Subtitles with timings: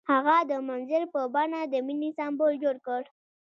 [0.11, 3.01] هغه د منظر په بڼه د مینې سمبول جوړ کړ.